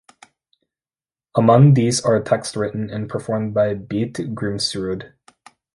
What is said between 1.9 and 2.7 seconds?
are text